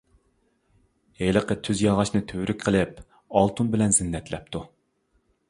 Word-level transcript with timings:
ھېلىقى 1.19 1.57
تۈز 1.67 1.83
ياغاچنى 1.87 2.21
تۈۋرۈك 2.33 2.65
قىلىپ 2.65 3.05
ئالتۇن 3.43 3.71
بىلەن 3.77 3.95
زىننەتلەپتۇ. 4.01 4.65